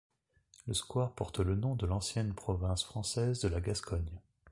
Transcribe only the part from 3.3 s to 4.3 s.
de la Gascogne.